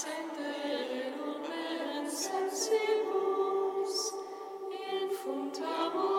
Accende 0.00 1.12
lumen 1.18 2.08
sensibus, 2.08 3.94
infunt 5.02 5.60
amorem 5.60 6.09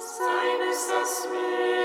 Sein 0.00 0.60
ist 0.70 0.88
das 0.88 1.28
Meer. 1.28 1.77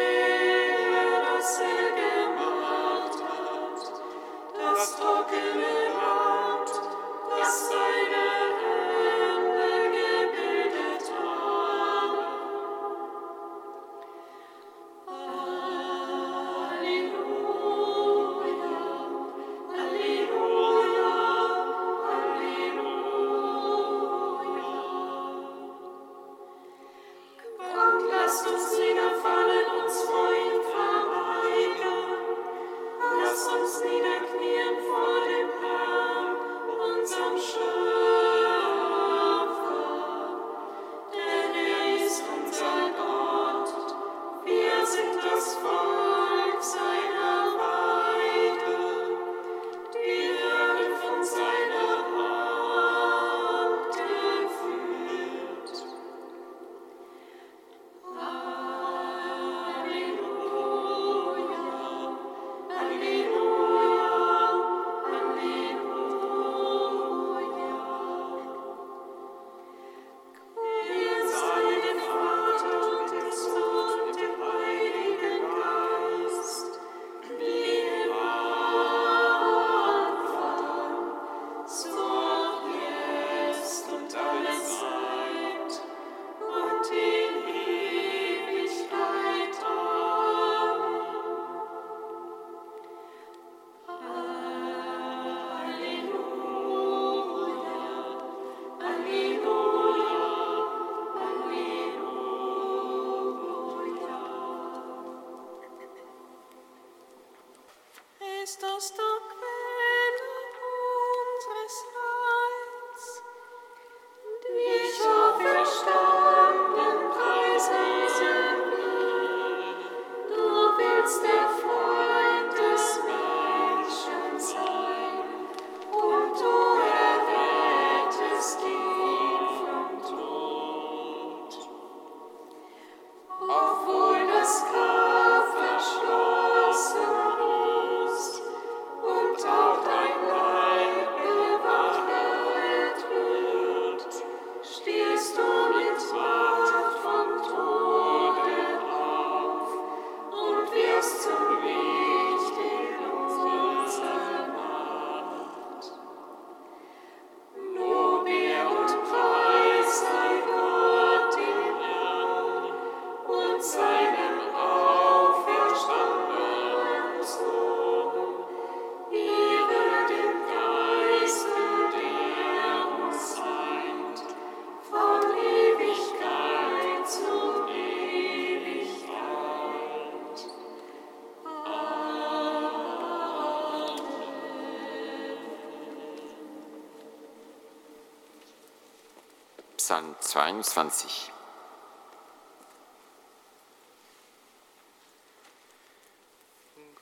Psalm 189.85 190.15
22. 190.17 191.29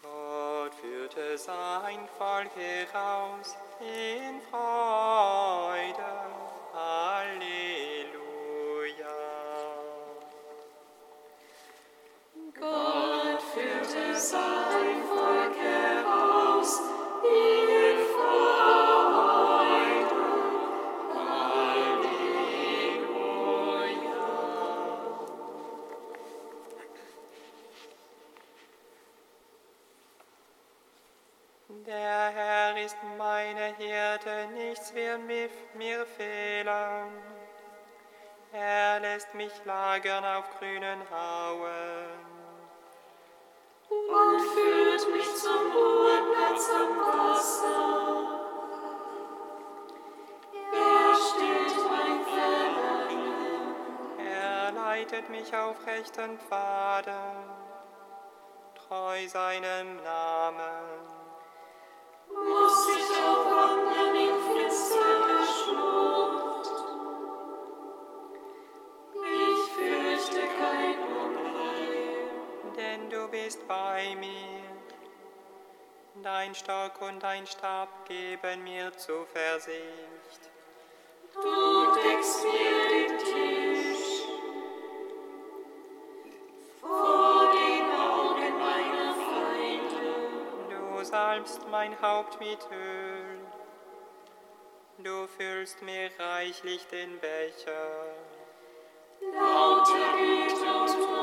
Gott 0.01 0.73
führte 0.81 1.37
sein 1.37 2.09
Volk 2.17 2.49
heraus 2.55 3.55
in 3.81 4.41
Freude. 4.49 6.11
Halleluja. 6.73 7.45
Gott 12.59 13.41
führte 13.53 14.19
sein 14.19 14.60
lässt 39.31 39.35
mich 39.35 39.65
lagern 39.65 40.23
auf 40.25 40.45
grünen 40.59 40.99
Hauen. 41.09 42.31
und 43.89 44.41
führt 44.41 45.13
mich 45.13 45.35
zum 45.35 45.71
Ruheplatz 45.71 46.69
am 46.69 46.97
Wasser. 46.99 48.39
Er 50.73 51.15
stillt 51.15 51.89
mein 51.89 52.25
Verlangen, 52.25 53.75
Er 54.17 54.71
leitet 54.71 55.29
mich 55.29 55.55
auf 55.55 55.85
rechten 55.85 56.39
Pfaden, 56.39 57.49
treu 58.75 59.27
seinem 59.27 60.01
Namen. 60.03 61.21
muss 62.29 62.87
ich 62.87 63.17
auch 63.23 63.45
wandern 63.45 64.30
du 73.11 73.27
bist 73.27 73.67
bei 73.67 74.15
mir. 74.15 74.61
Dein 76.23 76.55
Stock 76.55 77.01
und 77.01 77.21
dein 77.21 77.45
Stab 77.45 78.05
geben 78.05 78.63
mir 78.63 78.91
Zuversicht. 78.93 80.49
du 81.33 81.93
deckst 81.95 82.43
mir 82.43 82.89
den 82.89 83.17
Tisch. 83.17 84.23
Vor 86.79 87.51
den 87.51 87.91
Augen 87.91 88.59
meiner 88.59 89.13
Feinde. 89.13 90.69
Du 90.69 91.03
salbst 91.03 91.67
mein 91.69 92.01
Haupt 92.01 92.39
mit 92.39 92.59
Öl. 92.71 93.39
Du 94.99 95.27
füllst 95.27 95.81
mir 95.81 96.11
reichlich 96.19 96.85
den 96.87 97.19
Becher. 97.19 98.05
Lauter 99.33 100.17
Güte 100.17 100.73
und 100.73 101.20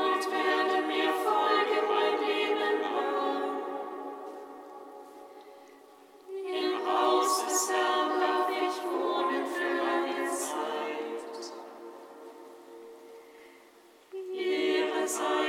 Ehre 15.09 15.17
sei 15.17 15.48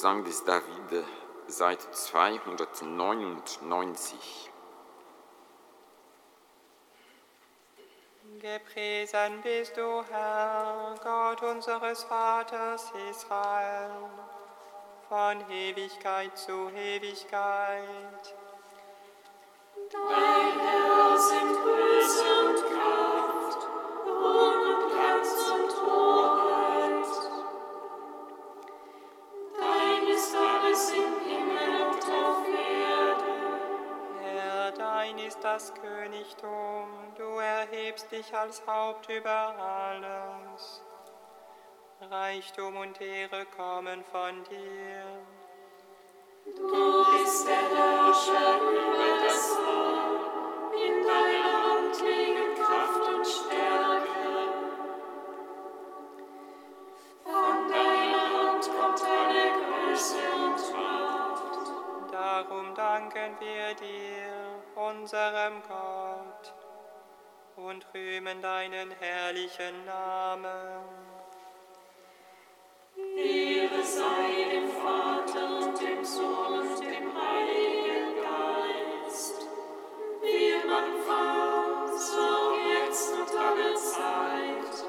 Lobgesang 0.00 0.24
des 0.24 0.42
David, 0.44 1.04
Seite 1.46 1.90
299. 1.90 4.50
Gepriesen 8.40 9.42
bist 9.42 9.76
du, 9.76 10.02
Herr, 10.10 10.94
Gott 11.02 11.42
unseres 11.42 12.04
Vaters 12.04 12.90
Israel, 13.10 13.90
von 15.06 15.38
Ewigkeit 15.50 16.38
zu 16.38 16.70
Ewigkeit. 16.70 18.29
dich 38.10 38.34
als 38.34 38.62
Haupt 38.66 39.08
über 39.08 39.54
alles. 39.58 40.82
Reichtum 42.00 42.76
und 42.76 43.00
Ehre 43.00 43.46
kommen 43.56 44.02
von 44.04 44.42
dir. 44.44 45.04
Du 46.56 47.04
bist 47.12 47.46
der 47.46 47.54
Herrscher 47.54 48.58
über 48.60 49.24
das 49.24 49.56
All. 49.58 50.00
In 50.74 51.06
deiner 51.06 51.62
Hand 51.62 52.00
liegen 52.00 52.54
Kraft 52.54 53.14
und 53.14 53.26
Stärke. 53.26 54.30
Von 57.22 57.68
deiner 57.68 58.24
Hand 58.34 58.64
kommt 58.64 59.02
alle 59.04 59.52
Größe 59.60 60.16
und 60.46 60.72
Macht. 60.72 62.12
Darum 62.12 62.74
danken 62.74 63.36
wir 63.38 63.74
dir, 63.74 64.62
unserem 64.74 65.62
Gott 65.68 66.09
und 67.66 67.86
rühmen 67.94 68.40
deinen 68.40 68.90
herrlichen 68.92 69.84
Namen. 69.84 70.82
Ehre 73.16 73.82
sei 73.82 74.50
dem 74.52 74.68
Vater 74.68 75.58
und 75.58 75.80
dem 75.80 76.04
Sohn 76.04 76.60
und 76.60 76.80
dem 76.80 77.12
Heiligen 77.14 78.14
Geist, 78.16 79.46
wie 80.22 80.50
im 80.50 80.70
Anfang, 80.70 81.96
so 81.96 82.56
jetzt 82.72 83.12
und 83.12 83.30
alle 83.38 83.74
Zeit 83.74 84.84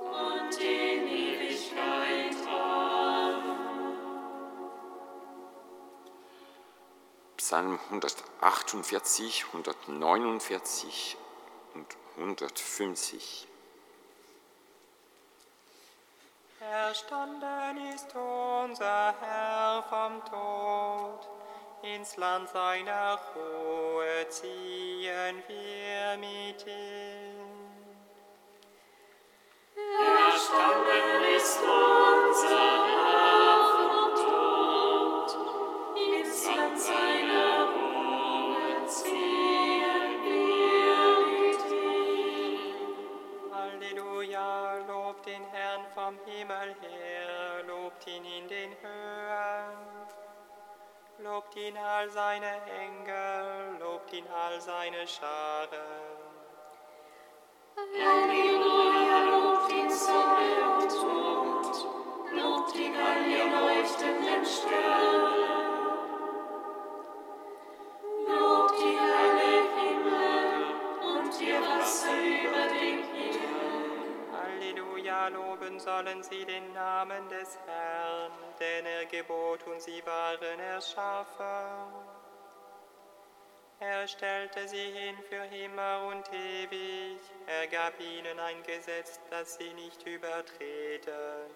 und 0.00 0.60
in 0.60 0.91
Psalm 7.52 7.78
148, 7.90 9.44
149 9.52 11.18
und 11.74 11.86
150. 12.16 13.46
Erstanden 16.60 17.92
ist 17.94 18.06
unser 18.14 19.14
Herr 19.20 19.82
vom 19.82 20.24
Tod, 20.24 21.28
ins 21.82 22.16
Land 22.16 22.48
seiner 22.48 23.20
Ruhe 23.36 24.26
ziehen 24.30 25.42
wir 25.46 26.16
mit 26.16 26.66
ihm. 26.66 27.42
Erstanden 29.76 31.24
ist 31.36 31.58
unser 31.60 32.81
ihn 48.16 48.24
in 48.24 48.48
den 48.48 48.70
Höhen. 48.82 49.78
Lobt 51.18 51.56
ihn 51.56 51.76
all 51.76 52.10
seine 52.10 52.60
Engel, 52.70 53.78
lobt 53.80 54.12
ihn 54.12 54.26
all 54.28 54.60
seine 54.60 55.06
Scharen. 55.06 55.68
Halleluja, 57.76 59.18
lobt 59.30 59.72
ihn 59.72 59.90
Sonne 59.90 60.78
und 60.78 60.92
Mond, 61.08 61.81
sie 79.84 80.02
waren 80.06 80.60
erschaffen. 80.60 81.92
Er 83.80 84.06
stellte 84.06 84.68
sie 84.68 84.76
hin 84.76 85.16
für 85.28 85.44
immer 85.56 86.06
und 86.06 86.24
ewig, 86.32 87.18
er 87.46 87.66
gab 87.66 87.98
ihnen 87.98 88.38
ein 88.38 88.62
Gesetz, 88.62 89.18
das 89.28 89.56
sie 89.56 89.72
nicht 89.72 90.06
übertreten. 90.06 91.50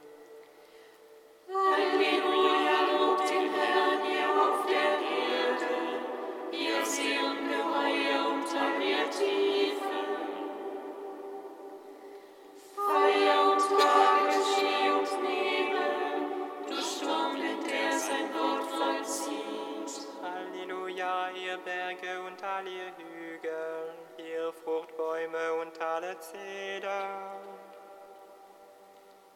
Halleluja, 1.48 2.80
lobt 2.98 3.30
den 3.30 3.54
Herrn, 3.54 4.04
ihr 4.10 4.28
auf 4.42 4.66
der 4.66 4.98
Erde, 5.30 5.74
ihr 6.50 6.84
Seeungeheuer 6.84 8.26
unter 8.34 8.78
der 8.80 9.10
Tiefe. 9.10 9.65
Zeder. 26.20 27.40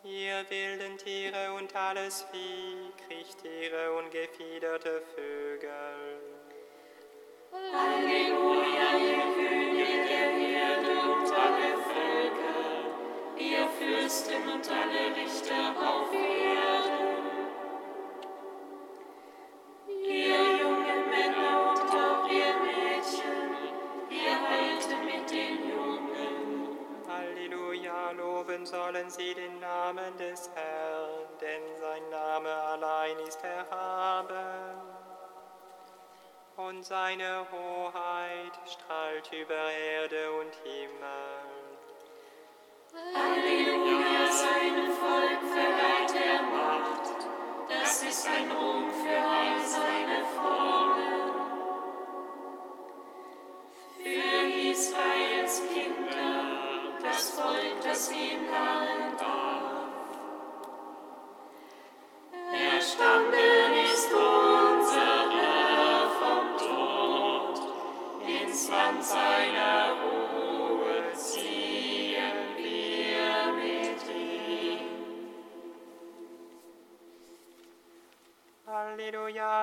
Ihr 0.03 0.45
wilden 0.49 0.97
Tiere 0.97 1.53
und 1.53 1.75
alles 1.77 2.27
Vieh, 2.33 2.91
Kriechtiere 3.07 3.93
und 3.99 4.11
gefiederte 4.11 5.03
Vögel. 5.15 5.71
Halleluja, 7.53 8.97
ihr 8.99 9.25
Könige 9.35 10.09
der 10.09 10.31
Erde 10.31 10.95
und 11.13 11.31
alle 11.33 11.71
Völker, 11.91 13.37
ihr 13.37 13.69
Fürsten 13.79 14.49
und 14.49 14.71
alle 14.71 15.17
Richter 15.17 15.75
auf 15.77 16.13
Erden. 16.15 16.90
Ist 33.31 33.45
erhaben. 33.45 34.81
Und 36.57 36.85
seine 36.85 37.47
Hoheit 37.53 38.55
strahlt 38.67 39.31
über 39.33 39.55
Erde 39.55 40.33
und 40.41 40.53
Himmel. 40.65 41.47
Halleluja, 43.15 44.33
seinem 44.33 44.91
Volk 45.03 45.43
verleiht 45.55 46.15
er 46.27 46.43
Macht. 46.43 47.29
Das 47.69 48.03
ist 48.03 48.27
ein 48.27 48.51
Ruhm 48.51 48.91
für 48.91 49.21
all 49.37 49.61
seine 49.65 50.25
Formen. 50.35 51.31
Für 53.97 54.71
Israels 54.71 55.63
Kinder, 55.73 56.99
das 57.01 57.31
Volk, 57.31 57.81
das 57.85 58.11
ihm 58.11 58.51
nahen 58.51 59.17
darf. 59.17 59.60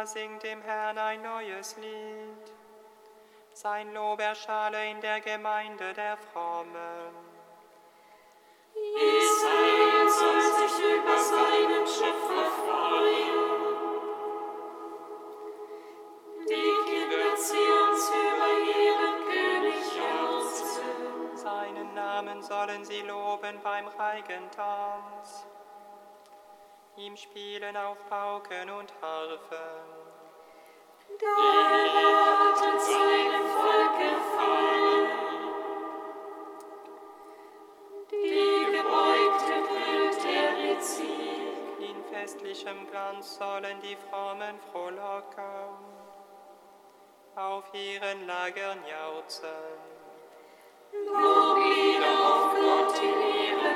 Singt 0.07 0.41
dem 0.43 0.61
Herrn 0.61 0.97
ein 0.97 1.21
neues 1.21 1.75
Lied. 1.77 2.53
Sein 3.51 3.93
Lob 3.93 4.21
erschalle 4.21 4.89
in 4.89 5.01
der 5.01 5.19
Gemeinde 5.19 5.93
der 5.93 6.15
Frommen. 6.15 7.13
Israel 8.73 10.09
soll 10.09 10.41
sich 10.41 10.75
über 10.95 11.17
seinen 11.17 11.85
Schöpfer 11.85 12.45
freuen. 12.63 13.47
Die 16.47 16.71
Kinder 16.89 17.35
Zions 17.35 18.11
über 18.27 18.49
ihren 18.79 19.17
König 19.27 19.83
jauchzen. 19.97 21.35
Seinen 21.35 21.93
Namen 21.93 22.41
sollen 22.41 22.85
sie 22.85 23.01
loben 23.01 23.59
beim 23.61 23.87
Reigentanz. 23.87 25.47
Ihm 26.97 27.15
spielen 27.15 27.77
auf 27.77 27.97
Pauken 28.09 28.71
und 28.71 28.91
Harfen. 28.99 29.97
Der 31.21 31.29
hat 31.29 32.57
an 32.57 32.79
seinem 32.79 33.45
Volk 33.53 33.93
gefallen. 33.99 35.07
Die 38.09 38.65
Gebeugte 38.71 39.57
er 40.27 40.51
mit 40.57 40.83
Sieg. 40.83 41.79
In 41.79 42.03
festlichem 42.11 42.89
Glanz 42.89 43.37
sollen 43.37 43.79
die 43.83 43.97
Frommen 44.09 44.59
frohlocken, 44.71 45.75
auf 47.35 47.71
ihren 47.75 48.25
Lagern 48.25 48.79
jauchzen. 48.89 49.49
Loblieder 50.93 52.15
auf 52.25 52.55
Gott 52.55 52.99
in 53.03 53.21
ihrem 53.21 53.66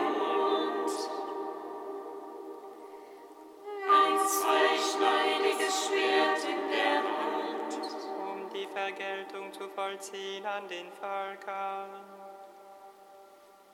Schwert 5.91 6.43
in 6.45 6.71
der 6.71 7.03
Hand, 7.03 7.73
um 8.17 8.49
die 8.49 8.67
Vergeltung 8.67 9.51
zu 9.51 9.67
vollziehen 9.69 10.45
an 10.45 10.65
den 10.69 10.89
Völkern, 10.93 11.89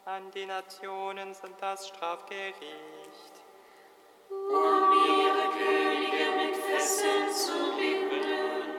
an 0.05 0.31
die 0.31 0.47
Nationen 0.47 1.35
sind 1.35 1.53
das 1.61 1.89
Strafgericht. 1.89 2.55
Um 4.29 4.93
ihre 5.05 5.47
Könige 5.59 6.25
mit 6.37 6.55
Fesseln 6.57 7.31
zu 7.31 7.77
binden, 7.77 8.71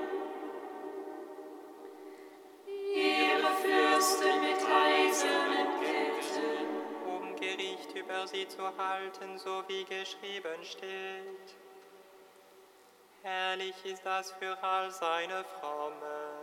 ihre 2.66 3.53
Fürsten 3.62 4.40
mit 4.40 4.59
eisernen 4.59 5.68
Ketten, 5.81 6.66
um 7.07 7.37
Gericht 7.37 7.94
über 7.94 8.27
sie 8.27 8.48
zu 8.48 8.64
halten, 8.77 9.38
so 9.38 9.62
wie 9.68 9.85
geschrieben 9.85 10.64
steht. 10.64 11.67
Herrlich 13.22 13.74
ist 13.85 14.04
das 14.07 14.31
für 14.33 14.57
all 14.62 14.90
seine 14.90 15.44
Fromme. 15.44 16.38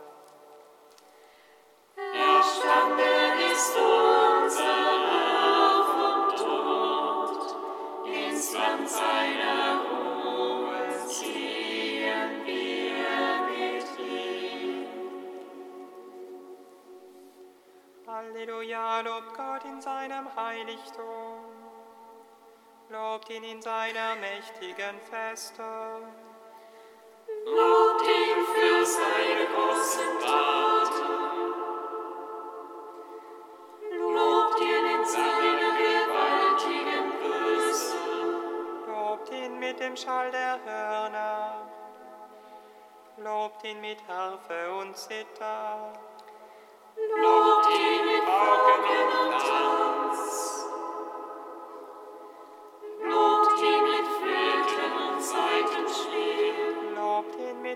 Erstanden 1.96 3.40
ist 3.50 3.74
unser 3.74 4.62
Herr 5.10 5.84
vom 5.84 6.36
Tod, 6.36 7.56
ins 8.06 8.52
Land 8.52 8.88
seiner 8.88 9.80
Ruhe 9.88 11.06
ziehen 11.08 12.44
wir 12.44 13.40
mit 13.48 13.98
ihm. 13.98 14.86
Halleluja, 18.06 19.00
lobt 19.00 19.34
Gott 19.34 19.64
in 19.64 19.80
seinem 19.80 20.34
Heiligtum. 20.36 21.56
Lobt 22.90 23.30
ihn 23.30 23.44
in 23.44 23.62
seiner 23.62 24.14
mächtigen 24.16 25.00
Feste. 25.10 26.02
Lobt 27.46 28.02
ihn 28.02 28.44
für 28.54 28.84
seine 28.84 29.46
großen 29.46 30.20
Taten. 30.20 30.46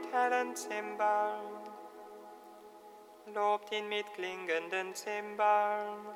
Mit 0.01 0.13
hellen 0.13 0.55
Zimbeln. 0.55 1.61
Lobt 3.35 3.73
ihn 3.73 3.89
mit 3.89 4.07
klingenden 4.15 4.95
Zimbeln. 4.95 6.07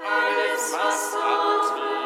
Alles, 0.00 0.72
was 0.72 1.14
atmet. 1.14 1.99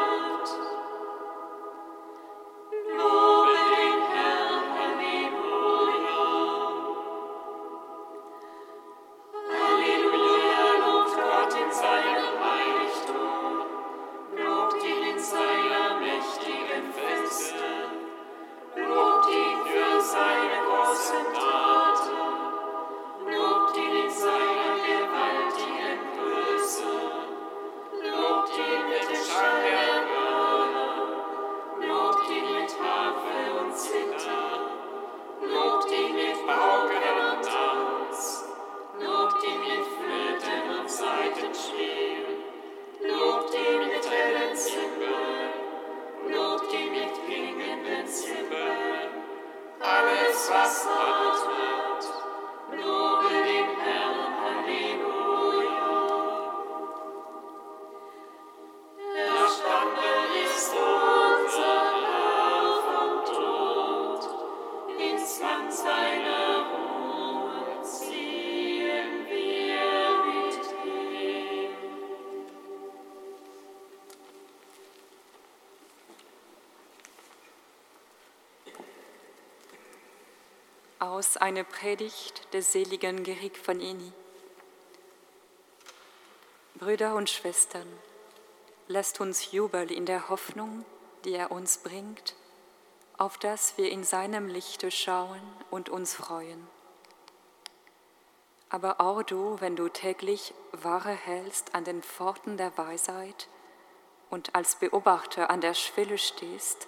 Aus 80.99 81.35
einer 81.35 81.65
Predigt 81.65 82.53
des 82.53 82.71
seligen 82.71 83.23
Gerig 83.25 83.57
von 83.57 83.81
Eni. 83.81 84.13
Brüder 86.75 87.15
und 87.15 87.29
Schwestern, 87.29 87.87
lasst 88.87 89.19
uns 89.19 89.51
jubeln 89.51 89.89
in 89.89 90.05
der 90.05 90.29
Hoffnung, 90.29 90.85
die 91.25 91.33
er 91.33 91.51
uns 91.51 91.79
bringt, 91.79 92.35
auf 93.17 93.37
dass 93.37 93.77
wir 93.77 93.91
in 93.91 94.05
seinem 94.05 94.47
Lichte 94.47 94.89
schauen 94.89 95.41
und 95.69 95.89
uns 95.89 96.13
freuen. 96.13 96.65
Aber 98.69 99.01
auch 99.01 99.21
du, 99.21 99.59
wenn 99.59 99.75
du 99.75 99.89
täglich 99.89 100.53
Wahre 100.71 101.11
hältst 101.11 101.75
an 101.75 101.83
den 101.83 102.03
Pforten 102.03 102.55
der 102.55 102.77
Weisheit 102.77 103.49
und 104.29 104.55
als 104.55 104.75
Beobachter 104.75 105.49
an 105.49 105.59
der 105.59 105.73
Schwelle 105.73 106.17
stehst, 106.17 106.87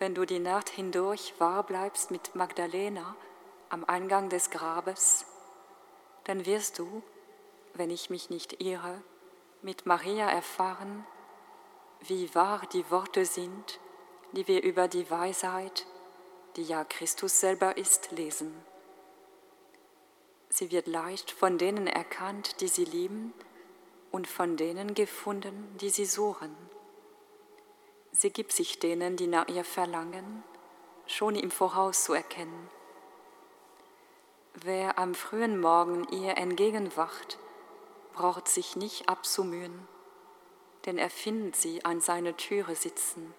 wenn 0.00 0.14
du 0.14 0.24
die 0.24 0.38
Nacht 0.38 0.70
hindurch 0.70 1.34
wahr 1.38 1.62
bleibst 1.62 2.10
mit 2.10 2.34
Magdalena 2.34 3.14
am 3.68 3.84
Eingang 3.84 4.30
des 4.30 4.50
Grabes, 4.50 5.26
dann 6.24 6.46
wirst 6.46 6.78
du, 6.78 7.02
wenn 7.74 7.90
ich 7.90 8.08
mich 8.08 8.30
nicht 8.30 8.62
irre, 8.62 9.02
mit 9.60 9.84
Maria 9.84 10.28
erfahren, 10.28 11.06
wie 12.00 12.34
wahr 12.34 12.62
die 12.72 12.90
Worte 12.90 13.26
sind, 13.26 13.78
die 14.32 14.48
wir 14.48 14.62
über 14.62 14.88
die 14.88 15.10
Weisheit, 15.10 15.86
die 16.56 16.62
ja 16.62 16.82
Christus 16.84 17.38
selber 17.38 17.76
ist, 17.76 18.10
lesen. 18.10 18.54
Sie 20.48 20.70
wird 20.70 20.86
leicht 20.86 21.30
von 21.30 21.58
denen 21.58 21.86
erkannt, 21.86 22.62
die 22.62 22.68
sie 22.68 22.86
lieben, 22.86 23.34
und 24.10 24.26
von 24.26 24.56
denen 24.56 24.94
gefunden, 24.94 25.76
die 25.78 25.90
sie 25.90 26.06
suchen. 26.06 26.56
Sie 28.12 28.30
gibt 28.30 28.52
sich 28.52 28.78
denen, 28.78 29.16
die 29.16 29.26
nach 29.26 29.48
ihr 29.48 29.64
verlangen, 29.64 30.42
schon 31.06 31.34
im 31.34 31.50
Voraus 31.50 32.04
zu 32.04 32.12
erkennen. 32.12 32.68
Wer 34.54 34.98
am 34.98 35.14
frühen 35.14 35.60
Morgen 35.60 36.06
ihr 36.10 36.36
entgegenwacht, 36.36 37.38
braucht 38.12 38.48
sich 38.48 38.76
nicht 38.76 39.08
abzumühen, 39.08 39.86
denn 40.86 40.98
er 40.98 41.10
findet 41.10 41.56
sie 41.56 41.84
an 41.84 42.00
seiner 42.00 42.36
Türe 42.36 42.74
sitzen. 42.74 43.32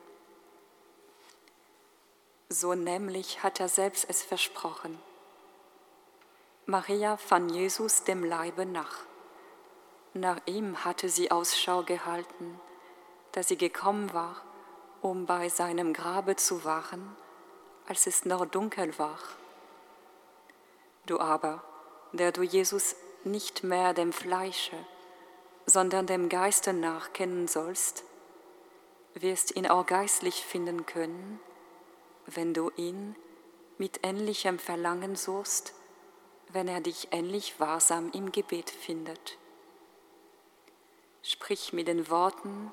So 2.50 2.74
nämlich 2.74 3.44
hat 3.44 3.60
er 3.60 3.70
selbst 3.70 4.06
es 4.10 4.24
versprochen. 4.24 5.00
Maria 6.66 7.18
fand 7.18 7.52
Jesus 7.52 8.04
dem 8.04 8.24
Leibe 8.24 8.66
nach. 8.66 9.06
Nach 10.14 10.40
ihm 10.46 10.84
hatte 10.84 11.10
sie 11.10 11.32
Ausschau 11.32 11.84
gehalten, 11.84 12.60
da 13.32 13.44
sie 13.44 13.58
gekommen 13.58 14.14
war, 14.14 14.42
um 15.02 15.26
bei 15.26 15.50
seinem 15.50 15.94
Grabe 15.94 16.36
zu 16.36 16.64
wachen, 16.64 17.16
als 17.88 18.08
es 18.08 18.26
noch 18.26 18.46
dunkel 18.46 18.98
war. 19.00 19.20
Du 21.06 21.20
aber, 21.20 21.64
der 22.12 22.32
du 22.32 22.44
Jesus 22.44 22.96
nicht 23.24 23.64
mehr 23.64 23.94
dem 23.94 24.14
Fleische, 24.14 24.78
sondern 25.66 26.08
dem 26.08 26.30
Geiste 26.30 26.74
nach 26.74 27.14
kennen 27.14 27.48
sollst, 27.48 28.04
wirst 29.14 29.56
ihn 29.56 29.68
auch 29.68 29.86
geistlich 29.86 30.46
finden 30.46 30.86
können, 30.86 31.40
wenn 32.28 32.54
du 32.54 32.72
ihn 32.76 33.16
mit 33.78 34.02
ähnlichem 34.04 34.60
Verlangen 34.60 35.16
suchst, 35.16 35.74
wenn 36.50 36.68
er 36.68 36.82
dich 36.82 37.08
ähnlich 37.12 37.60
wahrsam 37.60 38.12
im 38.12 38.32
Gebet 38.32 38.70
findet. 38.70 39.38
Sprich 41.24 41.74
mit 41.74 41.88
den 41.88 42.10
Worten 42.10 42.72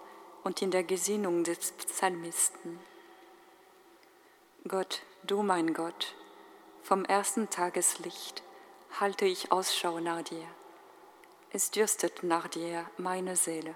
und 0.48 0.62
in 0.62 0.70
der 0.70 0.82
Gesinnung 0.82 1.44
des 1.44 1.72
Psalmisten. 1.72 2.80
Gott, 4.66 5.02
du 5.24 5.42
mein 5.42 5.74
Gott, 5.74 6.14
vom 6.82 7.04
ersten 7.04 7.50
Tageslicht 7.50 8.42
halte 8.98 9.26
ich 9.26 9.52
Ausschau 9.52 10.00
nach 10.00 10.22
dir. 10.22 10.46
Es 11.50 11.70
dürstet 11.70 12.22
nach 12.22 12.48
dir 12.48 12.90
meine 12.96 13.36
Seele. 13.36 13.74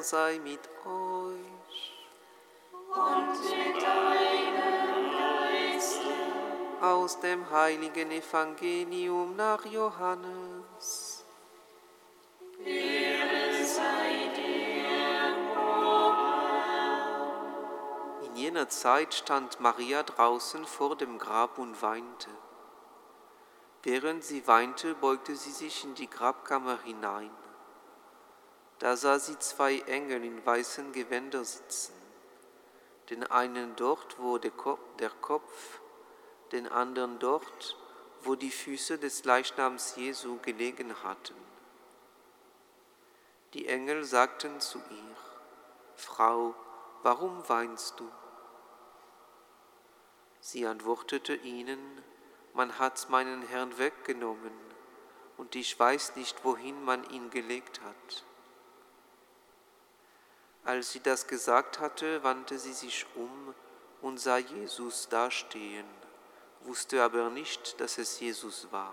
Sei 0.00 0.38
mit 0.38 0.60
euch. 0.84 2.06
Und 2.94 3.40
mit 3.50 3.82
deinem 3.82 5.10
Geiste. 5.10 6.14
Aus 6.80 7.18
dem 7.20 7.50
heiligen 7.50 8.12
Evangelium 8.12 9.34
nach 9.34 9.64
Johannes. 9.64 11.24
Ehre 12.64 13.64
sei 13.64 14.30
dir, 14.36 15.34
o 15.56 16.14
Herr. 16.14 17.32
In 18.26 18.36
jener 18.36 18.68
Zeit 18.68 19.12
stand 19.12 19.58
Maria 19.60 20.04
draußen 20.04 20.64
vor 20.66 20.94
dem 20.96 21.18
Grab 21.18 21.58
und 21.58 21.82
weinte. 21.82 22.30
Während 23.82 24.22
sie 24.24 24.46
weinte, 24.46 24.94
beugte 24.94 25.34
sie 25.36 25.50
sich 25.50 25.82
in 25.84 25.94
die 25.94 26.10
Grabkammer 26.10 26.78
hinein. 26.84 27.30
Da 28.78 28.96
sah 28.96 29.18
sie 29.18 29.38
zwei 29.38 29.78
Engel 29.80 30.22
in 30.24 30.44
weißen 30.44 30.92
Gewänder 30.92 31.44
sitzen, 31.44 31.94
den 33.08 33.24
einen 33.24 33.74
dort, 33.76 34.18
wo 34.18 34.38
der 34.38 34.50
Kopf, 35.20 35.80
den 36.52 36.68
anderen 36.68 37.18
dort, 37.18 37.76
wo 38.22 38.34
die 38.34 38.50
Füße 38.50 38.98
des 38.98 39.24
Leichnams 39.24 39.96
Jesu 39.96 40.38
gelegen 40.42 41.02
hatten. 41.02 41.34
Die 43.54 43.66
Engel 43.68 44.04
sagten 44.04 44.60
zu 44.60 44.78
ihr, 44.78 45.16
Frau, 45.94 46.54
warum 47.02 47.48
weinst 47.48 47.98
du? 47.98 48.10
Sie 50.40 50.66
antwortete 50.66 51.34
ihnen, 51.34 51.80
man 52.52 52.78
hat 52.78 53.08
meinen 53.08 53.42
Herrn 53.48 53.78
weggenommen, 53.78 54.52
und 55.38 55.54
ich 55.54 55.78
weiß 55.78 56.16
nicht, 56.16 56.44
wohin 56.44 56.84
man 56.84 57.08
ihn 57.10 57.30
gelegt 57.30 57.80
hat. 57.82 58.24
Als 60.66 60.90
sie 60.90 60.98
das 60.98 61.28
gesagt 61.28 61.78
hatte, 61.78 62.24
wandte 62.24 62.58
sie 62.58 62.72
sich 62.72 63.06
um 63.14 63.54
und 64.02 64.18
sah 64.18 64.38
Jesus 64.38 65.08
dastehen, 65.08 65.86
wusste 66.62 67.04
aber 67.04 67.30
nicht, 67.30 67.80
dass 67.80 67.98
es 67.98 68.18
Jesus 68.18 68.66
war. 68.72 68.92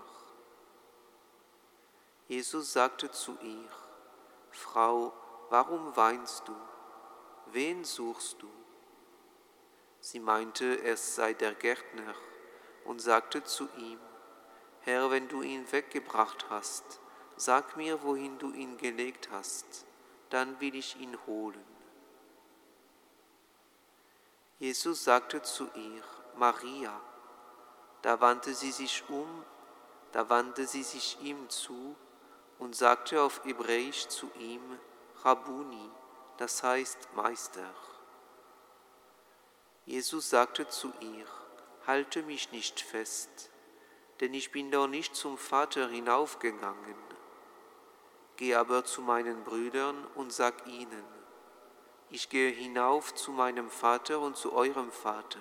Jesus 2.28 2.72
sagte 2.72 3.10
zu 3.10 3.36
ihr, 3.42 3.68
Frau, 4.52 5.12
warum 5.50 5.96
weinst 5.96 6.46
du? 6.46 6.54
Wen 7.46 7.82
suchst 7.82 8.40
du? 8.40 8.48
Sie 9.98 10.20
meinte, 10.20 10.80
es 10.80 11.16
sei 11.16 11.34
der 11.34 11.54
Gärtner 11.54 12.14
und 12.84 13.00
sagte 13.00 13.42
zu 13.42 13.68
ihm, 13.78 13.98
Herr, 14.82 15.10
wenn 15.10 15.26
du 15.26 15.42
ihn 15.42 15.72
weggebracht 15.72 16.46
hast, 16.50 17.00
sag 17.36 17.76
mir, 17.76 18.04
wohin 18.04 18.38
du 18.38 18.52
ihn 18.52 18.76
gelegt 18.76 19.28
hast 19.32 19.86
dann 20.34 20.60
will 20.60 20.74
ich 20.74 20.96
ihn 20.98 21.16
holen. 21.28 21.64
Jesus 24.58 25.04
sagte 25.04 25.40
zu 25.42 25.70
ihr, 25.76 26.02
Maria. 26.36 27.00
Da 28.02 28.20
wandte 28.20 28.52
sie 28.52 28.72
sich 28.72 29.04
um, 29.08 29.44
da 30.10 30.28
wandte 30.28 30.66
sie 30.66 30.82
sich 30.82 31.20
ihm 31.22 31.48
zu 31.48 31.94
und 32.58 32.74
sagte 32.74 33.22
auf 33.22 33.44
Hebräisch 33.44 34.08
zu 34.08 34.28
ihm, 34.40 34.80
Rabuni, 35.22 35.88
das 36.38 36.64
heißt 36.64 37.14
Meister. 37.14 37.72
Jesus 39.86 40.30
sagte 40.30 40.66
zu 40.68 40.92
ihr, 40.98 41.26
halte 41.86 42.24
mich 42.24 42.50
nicht 42.50 42.80
fest, 42.80 43.50
denn 44.18 44.34
ich 44.34 44.50
bin 44.50 44.72
doch 44.72 44.88
nicht 44.88 45.14
zum 45.14 45.38
Vater 45.38 45.88
hinaufgegangen 45.88 47.13
Geh 48.36 48.54
aber 48.54 48.84
zu 48.84 49.00
meinen 49.00 49.44
Brüdern 49.44 49.96
und 50.14 50.32
sag 50.32 50.66
ihnen, 50.66 51.04
ich 52.10 52.28
gehe 52.28 52.50
hinauf 52.50 53.14
zu 53.14 53.32
meinem 53.32 53.70
Vater 53.70 54.20
und 54.20 54.36
zu 54.36 54.52
eurem 54.52 54.90
Vater, 54.90 55.40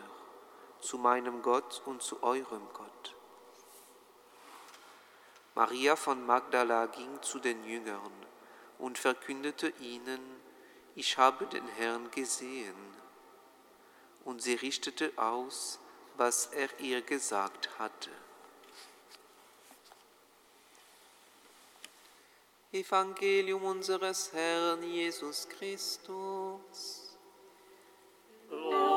zu 0.79 0.97
meinem 0.97 1.41
Gott 1.41 1.81
und 1.85 2.01
zu 2.01 2.21
eurem 2.23 2.67
Gott. 2.73 3.15
Maria 5.55 5.95
von 5.95 6.25
Magdala 6.25 6.87
ging 6.87 7.21
zu 7.21 7.37
den 7.39 7.63
Jüngern 7.63 8.11
und 8.79 8.97
verkündete 8.97 9.69
ihnen, 9.79 10.19
ich 10.95 11.17
habe 11.17 11.45
den 11.45 11.67
Herrn 11.67 12.09
gesehen. 12.11 12.75
Und 14.25 14.41
sie 14.41 14.55
richtete 14.55 15.11
aus, 15.15 15.79
was 16.17 16.47
er 16.47 16.69
ihr 16.79 17.01
gesagt 17.01 17.77
hatte. 17.77 18.09
Evangelium 22.73 23.63
unseres 23.63 24.31
Herrn 24.33 24.81
Jesus 24.83 25.47
Christus. 25.47 27.17
Lob 28.49 28.92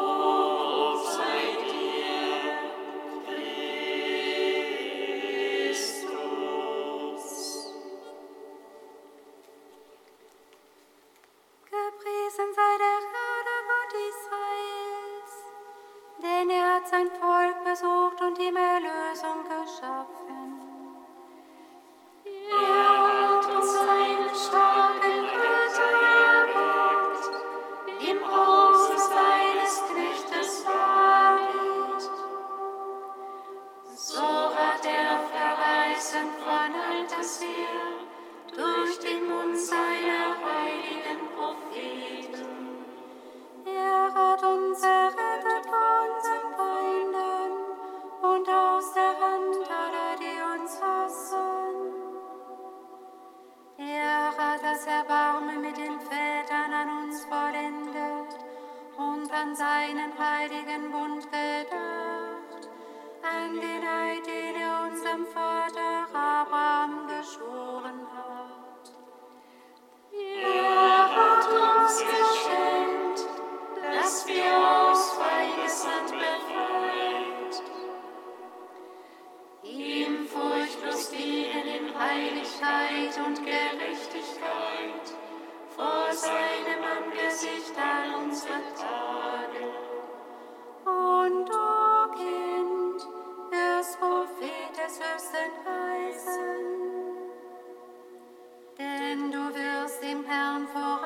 wirst 100.29 100.75
dem 100.75 101.06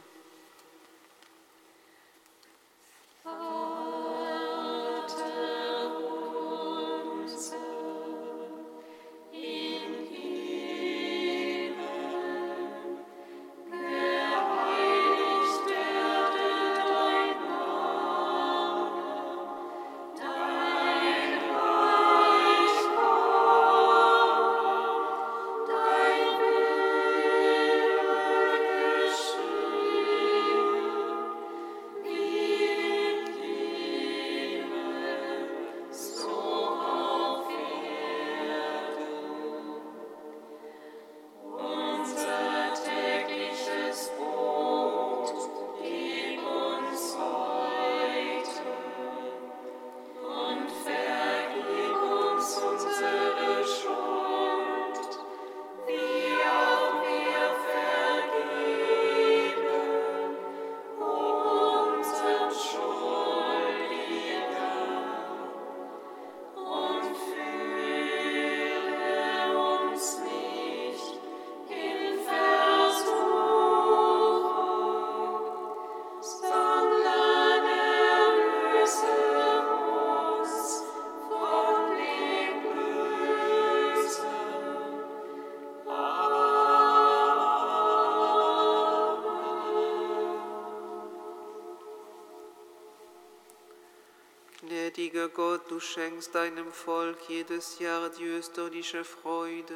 Schenkst 95.81 96.33
deinem 96.35 96.71
Volk 96.71 97.17
jedes 97.27 97.79
Jahr 97.79 98.09
die 98.09 98.25
österliche 98.25 99.03
Freude 99.03 99.75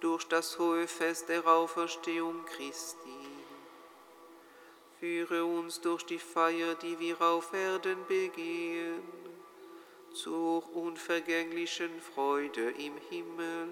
durch 0.00 0.24
das 0.24 0.58
hohe 0.58 0.86
Fest 0.86 1.28
der 1.28 1.46
Auferstehung 1.46 2.44
Christi. 2.44 3.08
Führe 5.00 5.44
uns 5.44 5.80
durch 5.80 6.04
die 6.04 6.18
Feier, 6.18 6.74
die 6.74 6.98
wir 6.98 7.20
auf 7.20 7.52
Erden 7.52 8.04
begehen, 8.08 9.00
zur 10.12 10.74
unvergänglichen 10.74 12.00
Freude 12.00 12.70
im 12.70 12.96
Himmel. 13.08 13.68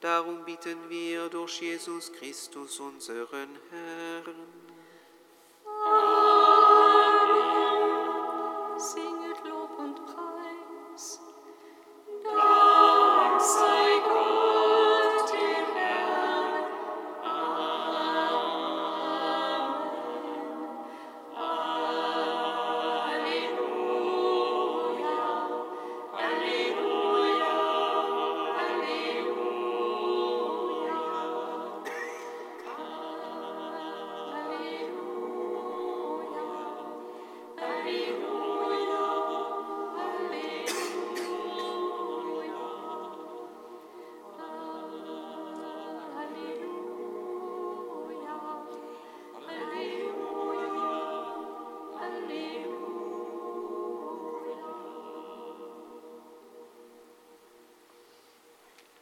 Darum 0.00 0.44
bitten 0.46 0.88
wir 0.88 1.28
durch 1.28 1.60
Jesus 1.60 2.10
Christus, 2.12 2.80
unseren 2.80 3.58
Herrn. 3.70 4.69